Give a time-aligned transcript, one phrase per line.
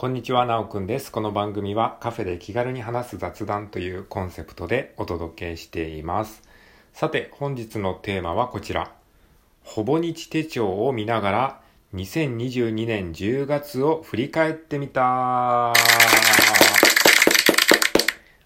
[0.00, 1.10] こんにちは、なおくんです。
[1.10, 6.44] この番組はカフェで気軽に話す雑談というコンセプトでお届けしています。
[6.92, 8.92] さて、本日のテーマはこちら。
[9.64, 11.60] ほぼ日手帳を見ながら
[11.94, 15.72] 2022年10月を振り返ってみた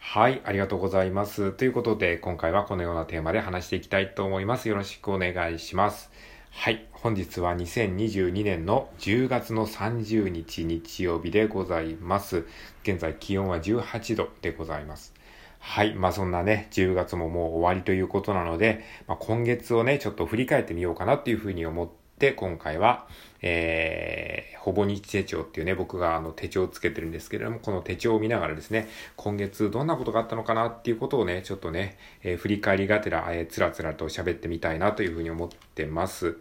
[0.00, 1.52] はい、ありがとうございます。
[1.52, 4.68] ということで、今回はこのようなテーマで話していきたいと思います。
[4.68, 6.10] よろしくお願いします。
[6.58, 12.44] はい、本日は2022年の10月の30日日曜日でございます。
[12.82, 15.14] 現在気温は18度でございます。
[15.60, 15.94] はい。
[15.94, 23.06] まあそんなね、10月ももう終わりということなので、まあ、今月をね、ちょっと振り返ってみようかなっていうふうに思って、で今回は、
[23.42, 36.38] えー、ほぼ日手帳っていうね、僕があの手帳をつけてるんですけれども、この手帳を見ながらですね、今月どんなことがあったのかなっていうことをね、ちょっとね、えー振り返りがてら、えー、つらつらと喋ってみたいなというふうに思ってます。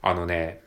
[0.00, 0.62] あのね、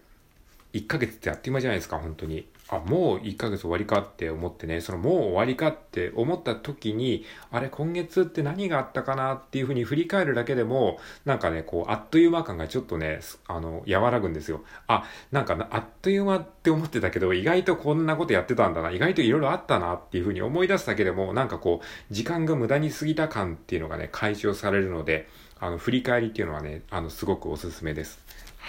[0.73, 2.47] 1ヶ月ってあっという間じゃないですか、本当に。
[2.71, 14.63] あ、もう1ヶ月終わりかって思ってね、そのもう終わりかって思った時に、あれ今月って何があったかなっていうふうに振り返るだけでも、なんかね、こう、あっという間感がちょっとね、あの、和らぐんですよ。
[14.85, 25.27] あ、なんか、あっという間って思ってたけど、意外とこんなことやってたんだな、意外といろいろあったなっていうふうに思い出すだけでも、なんかこう、時間が無駄に過ぎた感っていうのがね、解消されるので、
[25.59, 28.19] あの、振り返りっていうのはね、あの、すごくおすすめです。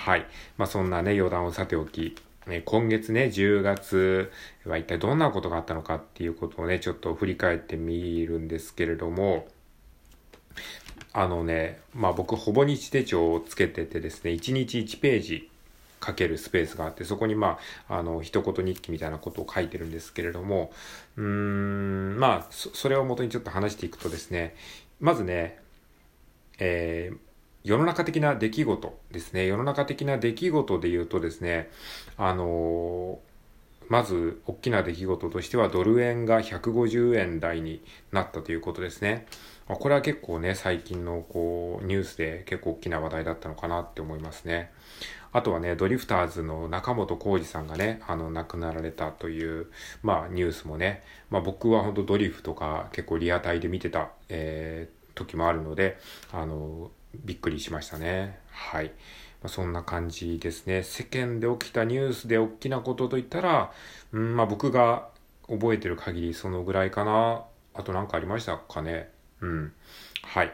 [0.01, 0.25] はい。
[0.57, 2.17] まあ、そんなね、余談をさておき、
[2.49, 4.33] え今月ね、10月
[4.65, 9.47] は一体どんなことがあったのかっていうことをね、ちょっと振り返ってみるんですけれども、
[11.13, 15.51] あのね、まあ僕、ほぼ日手帳をつけててですね、1日1ページ
[16.01, 17.59] かけるスペースがあって、そこにま
[17.91, 20.73] あ、あの、一言日記みたいなことを書いてるんですけれども、
[21.19, 24.57] うーん、まあ、それを元にちょっと話していくとですね、
[24.99, 25.59] まずね、
[26.59, 27.30] えー
[27.63, 29.47] 世の中的な出来事ですね。
[29.47, 31.71] 世の中的な出来事で言うとですね、
[32.17, 33.19] あの
[33.91, 39.27] まず、大きな出来事としては、ドル円が150円台になったということですね。
[39.67, 44.71] これは結構ね、最近のこう、ニュースで結構大きな話題だったのかなって思いますね。
[45.33, 49.67] あとはね、ドリフターズの中本浩二さんがね、あの、亡くなられたという、
[50.05, 55.99] まあ、ニュースもね、まあ僕は本当ドリフとか結構リアタイで見てた、えー時もあるので、
[56.33, 58.39] あの、びっくりしましたね。
[58.51, 58.87] はい。
[59.43, 60.83] まあ、そんな感じですね。
[60.83, 63.73] 世間で起きたニュースで大きなことといったら、
[64.13, 65.09] うん、まあ僕が
[65.49, 67.45] 覚えてる限りそのぐらいかな。
[67.75, 69.11] あと何かありましたかね。
[69.41, 69.73] うん。
[70.23, 70.53] はい。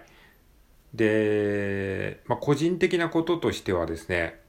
[0.95, 4.41] で、まあ個人的なこととしてはですね、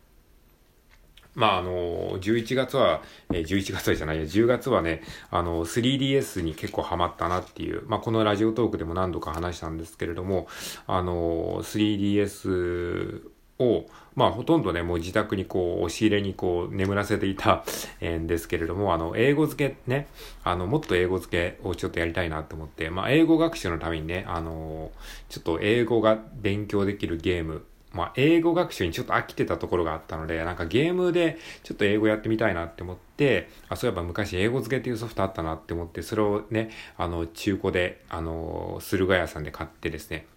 [1.37, 10.47] まああの、11月は、えー11月はじゃないや、10月はね、あの、3DS に結構ハマったなっていう、まあこのラジオトークでも何度か話したんですけれども、
[10.87, 13.21] あの、3DS
[13.59, 17.63] を、まあほとんどね、もう自宅にこう、押し入れにこう、眠らせていた
[18.01, 20.07] えーんですけれども、あの、英語付けね、
[20.43, 24.91] あの、もっと英語付けをちょっとやりたいなと思って、まあ英語学習のためにね、あの、
[25.29, 27.63] ちょっと英語が勉強できるゲーム、
[27.97, 40.27] まあ、英語学習にちょっと飽きてたところがあったので、なんかゲームでちょっと英語やってみたいなって思って、あ、そういえば昔英語付けっていうソフトあったなって思って、それをね、あの、中古で、あの、駿河屋さんで買ってですね、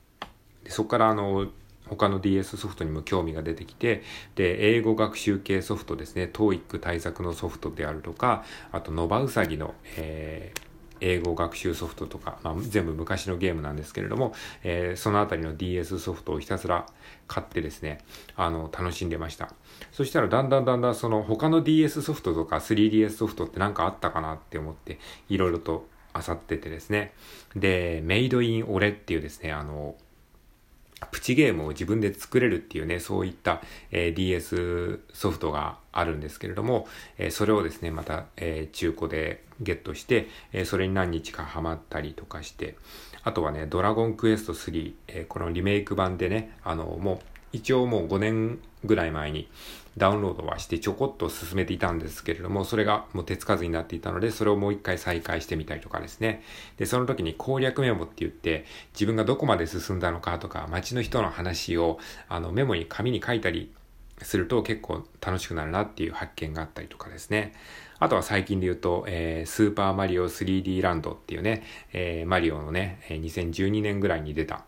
[0.64, 1.48] でそこからあの、
[1.86, 4.02] 他の DS ソフトにも興味が出てきて、
[4.36, 10.69] で、英語学習系ソフトですね、TOEIC 対策のソフトであるとか、あと、ノバウサギの、えー
[11.00, 16.86] 英語学習ソフトとか、まあ、全部昔のゲームなんですけれども、えーそのあたりの DS ソフトをひたすら
[17.26, 18.00] 買ってですね、
[18.36, 19.52] あの、楽しんでました。
[19.92, 27.12] そしたらだんだんだんだんその他の DS ソフトとか 3DS ソフトって何かあったかなって思って、いろいろと漁っててですね。
[27.56, 29.96] で、メイドインオレっていうですね、あの、
[31.10, 36.86] プチゲームを自分で作れるっていうね、そういった、えー DS ソフトがあるんですけれども、
[37.18, 42.76] えーそれをですね、また、えー中古でゲットして、えそれに何日かハマったりとかして、
[43.22, 47.18] あとはね、ドラゴンクエスト3、えーこのリメイク版でね、あの、もう、
[47.52, 49.48] 一応もう5年ぐらい前に
[49.96, 56.42] ダウンロードはしてちょこっと進めていたんですけれども、それがもう手つかずになっていたので、それをもう一回再開してみたりとかですね。
[56.76, 58.64] で、その時に攻略メモって言って、
[58.94, 61.98] 自分がどこまで進んだのかとか、街の人の話を
[62.28, 63.72] あのメモに紙に書いたり
[64.22, 67.52] すると結構楽しくなるなっていう発見があったりとかですね。
[67.98, 74.64] あとは最近で言うと、えースーパーマリオ 3D ランドっていうね、えーマリオのね、2012年ぐらいに出た、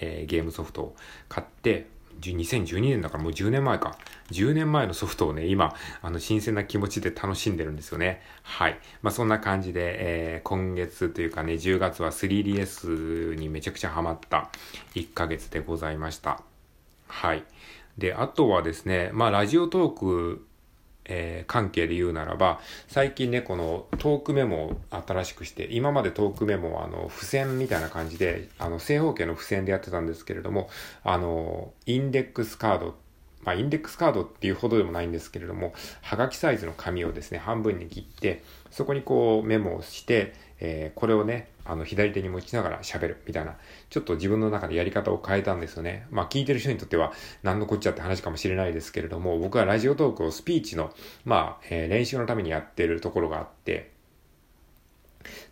[0.00, 0.96] えーゲームソフトを
[1.28, 1.86] 買って、
[2.20, 3.96] 2012年だからもう10年前か。
[4.30, 8.22] 10年前のソフトをね、今、あの、新鮮な気持ちで楽しんでるんですよね。
[8.42, 8.78] はい。
[9.02, 14.50] まあ、そんな感じで、えー今月というかね、10月は 3DS にめちゃくちゃハマった
[14.94, 16.42] 1ヶ月でございました。
[17.08, 17.44] はい。
[17.98, 20.46] で、あとはですね、まあ、ラジオトーク
[21.08, 30.68] えー、関係で言うならば、最近ね、このトークメモを新しくして、今までトークメモはあの、付箋みたいな感じで、あの、正方形の付箋でやってたんですけれども、
[31.04, 33.05] あの、インデックスカードって
[33.46, 35.72] まあ、インデックスカードっていうほどでもないんですけれども、
[36.02, 43.56] はがきサイズの紙をですね、半分に切って、そこにこうメモをして、えー、これをね、あの、左手に持ちながら喋るみたいな、
[43.88, 46.06] ちょっと自分の中でやり方を変えたんですよね。
[46.10, 47.12] まあ、聞いてる人にとっては、
[47.44, 50.92] 何のこっちゃって話かもしれないですけれども、僕はラジオトークをスピーチの、
[51.24, 53.95] まあ、えー、練習のためにやってるところがあって、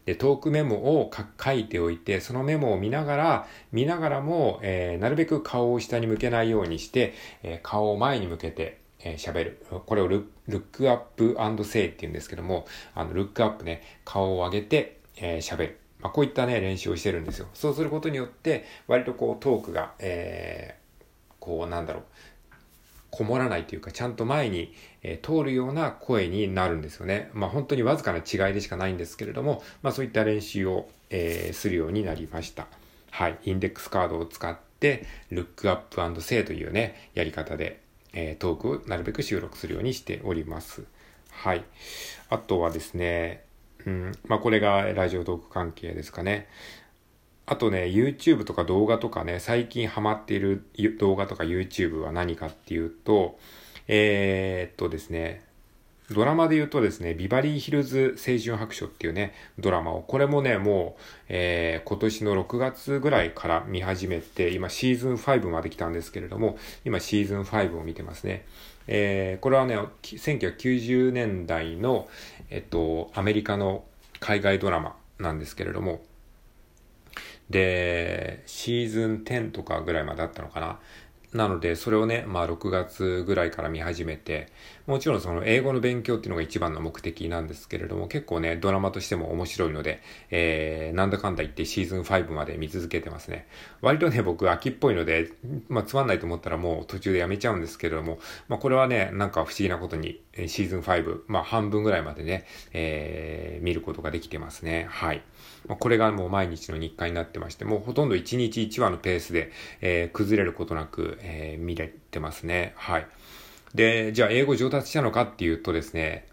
[0.06, 1.10] で、トークメモを
[1.42, 9.66] 書いておいて、そのメモを見ながら、見ながらも、えー、なるべく顔を下に向けないようにして、えー、顔を前に向けて、えー、喋る。
[9.86, 15.78] これをルルックアップセイって言うんですけども、あの、ルックアップね、顔を上げて、えー、喋る。
[16.00, 17.48] まあ、こういったね、練習をしてるんですよ。
[17.54, 21.04] そうすることによって、割とこう、トークが、えー、
[21.40, 22.04] こう、なんだろう、
[23.14, 27.30] こもらないというか、ちゃんと前に、えー、通るような声になるんですよね。
[27.32, 32.66] まあ本当にわずかな違いでしかないんですけれども、まあそういった練習を、えー、するようになりました。
[33.10, 33.38] はい。
[33.44, 37.80] インデックスカードを使って、ルックアップセイというね、やり方で、
[38.12, 40.84] えー、トークをなるべく収録するようにしております。
[41.30, 41.64] はい。
[42.30, 43.44] あとはですね、
[43.86, 46.48] うん、まあこれがラジオトーク関係ですかね。
[47.46, 50.64] あとね、YouTube とか動画とかね、最近ハマっている
[50.98, 53.38] 動画とか YouTube は何かっていうと、
[53.86, 55.44] えー、っとですね、
[56.10, 68.44] ドラマで言うとですね、ビバリーヒルズ青春白書っていうね、ドラマを、これもね、もう、えー、今年の6月ぐらいから見始めて、今シーズン5まで来たんですけれども、今シーズン5を見てますね。
[68.86, 72.06] えー、これはね、1990年代の、
[72.50, 73.84] えっと、アメリカの
[74.20, 76.02] 海外ドラマなんですけれども、
[77.50, 80.80] で、シーズン10とかぐらいまであったのかな。
[81.34, 84.46] なので、それをね、まあ6月ぐらいから見始めて、
[84.86, 90.00] もちろんその英語の勉強っていうのが一番の目的なんですけれども、結構ね、ドラマとしても面白いので、
[90.30, 93.48] えー、なんだかんだ言ってシーズン5まで見続けてますね。
[93.80, 95.32] 割とね、僕秋っぽいので、
[95.68, 104.86] まあつまんないと思ったらもう途中でやめちゃうんですけれども、まあこれはね、なんか不思議なことに、シーズン5、まあ半分ぐらいまでね、えー、見ることができてますね。
[104.88, 105.22] はい。
[105.66, 109.50] まあ、これがもう毎日の日課になってまして、もうほとんど1日1話のペースで、
[109.80, 112.74] えー、崩れることなく、えー、見れてますね。
[112.76, 113.06] はい。
[113.74, 116.28] で、じゃあ英語上達したのかっていうとですね、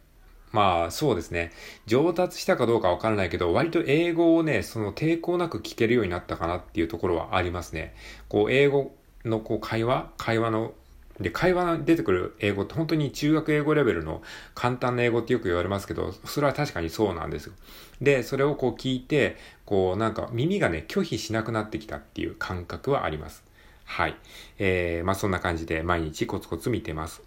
[0.51, 1.51] まあそうですね。
[1.87, 7.95] 上達したかどうかわからないけど、割と英語をね、その抵抗なく聞けるようになったかなっていうところはありますね。
[8.27, 8.93] こう英語
[9.23, 10.73] のこう会話会話の
[11.19, 14.21] で、会話出てくる英語って本当に中学英語レベルの
[14.55, 17.53] 簡単な英語ってよく言われますけど、それは確かにそうなんですよ。
[18.01, 23.43] で、それをこう聞いて、こうなんか耳がね、拒否しなくなってきたっていう感覚はあります。
[23.91, 24.15] はい。
[24.57, 27.23] えー、まあそんな感じで毎日コツコツ見てます。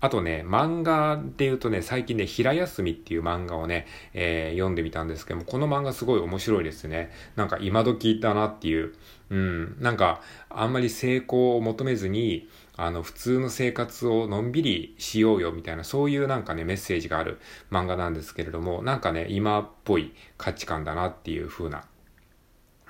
[0.00, 7.10] あとね、漫画で言うとね、最近ね、平休みっていう漫画をね、えー、読んでみたんですけども、この漫画すごい面白いですね。
[7.36, 8.92] なんか今時だなっていう、
[9.30, 10.20] うん、なんか
[10.50, 17.40] あんまり成功を求めずに、あの、普通の生活をのんびりしようよみたいな、そういうなんかね、メッセージがある
[17.70, 21.86] 漫画なんですけれども、なんかね、今っぽい価値観だなっていう風な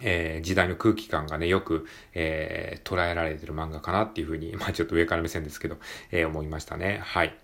[0.01, 5.79] えー、時代の空気感がね、よく、えー、捉えられてる漫画かなっていうふうに、 まあちょっと上から目線ですけど、
[6.11, 7.01] えー、思いましたね。
[7.03, 7.37] はい。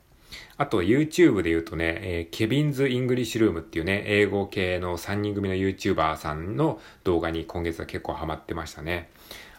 [0.56, 9.10] あと YouTube で言うとね、えー、 Kevin's English Room っていうね、英語系の3人組の YouTuber さんの動画に今月は結構ハマってましたね。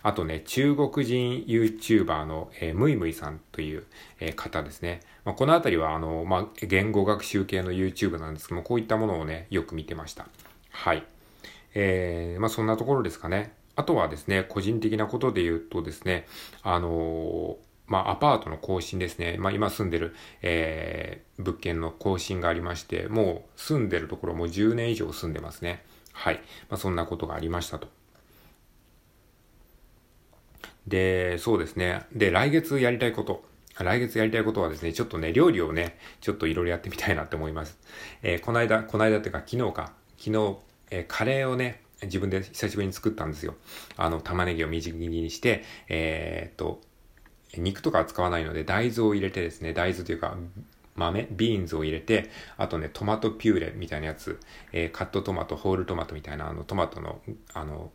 [0.03, 3.83] あとね、中国人 YouTuber の、えー、ムイムイさんという、
[4.19, 5.01] えー、方ですね。
[5.25, 10.27] まあ、このあたりは、あの、まあ、言語学習系の YouTube なんですけども、こういったものをね、よく見てました。
[10.71, 11.03] はい。
[11.73, 13.53] えー、まあそんなところですかね。
[13.75, 16.27] あとはですね、個人的なことで言うとですね、
[16.61, 19.35] あのーまあ、アパートの更新ですね。
[19.37, 25.83] まあ、今住んでる、えー、物件の更新がありまして、もう住んでるところも10年以上住んでますね。
[26.13, 26.35] はい。
[26.69, 27.89] まあ、そんなことがありましたと。
[30.87, 32.05] で、そうですね。
[32.13, 33.43] で、来月やりたいこと。
[33.77, 37.77] 来月やりたいことはですね、ちょっとね、料理をね、ちょっといろいろやってみたいなって思います。
[38.23, 39.91] えー、この間、この間っていうか昨日か。
[40.17, 40.57] 昨日、
[40.91, 43.55] えー、カレーをね、自分で久しぶりに作ったんですよ。
[43.97, 46.81] あの、玉ねぎをみじん切りにして、えー、っと、
[47.57, 50.37] 肉とかは使わないので、大豆を入れてですね、大豆というか、
[50.95, 54.39] 豆、ビーンズを入れて、あとね、トマトピューレみたいなやつ、
[54.71, 57.21] えー、カットトマト、ホールトマトみたいな、あの、トマトの、
[57.53, 57.91] あの、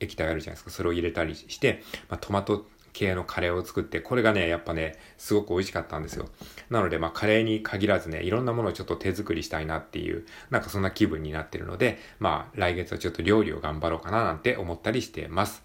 [0.00, 0.70] 液体あるじゃないですか。
[0.70, 6.30] それを入れたりして、まあ、トマト系のカレーを作って、これがね、やっぱね、すごく美味しかったんですよ。
[6.70, 15.62] なので、まあ、カレーに限らずね、いろんなものをちょっと手作りしたいなっていう、なんかそんな気分になってるので、まあ、来月はちょっと料理を頑張ろうかななんて思ったりしてます。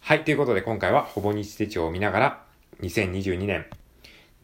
[0.00, 2.44] はい、ということで今回はほぼ日手帳を見ながら、
[2.82, 3.64] 2022年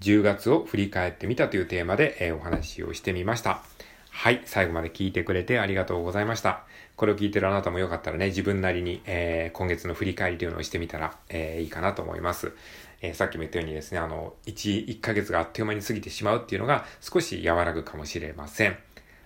[0.01, 3.63] 10月を振り返ってみたというテーマで、えー、お話をしてみました。
[4.11, 4.43] はい。
[4.45, 6.65] 最後まで聞いてくれてありがとうございました。
[7.01, 12.53] これを聞いてるあなたもよかったらね、自分なりに、えー、今月の振り返りというのをしてみたら、えー、いいかなと思います。
[13.01, 18.77] えー、さっきも言ったようにですね、あの、1、1ヶ月があっという間に過ぎてしまうっていうのが少し和らぐかもしれません。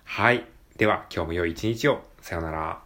[0.04, 0.46] はい。
[0.76, 2.04] では、今日も良い一日を。
[2.20, 2.83] さようなら。